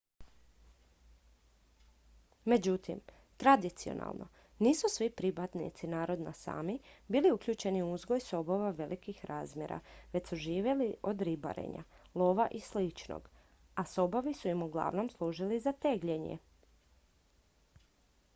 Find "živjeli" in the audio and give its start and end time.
10.35-10.87